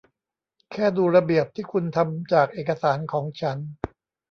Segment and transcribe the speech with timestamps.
[0.71, 3.57] แค่ดูระเบียบที่คุณทำจากเอกสารของฉัน